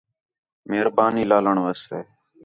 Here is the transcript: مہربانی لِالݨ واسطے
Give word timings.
مہربانی 0.69 1.23
لِالݨ 1.29 1.55
واسطے 1.65 1.99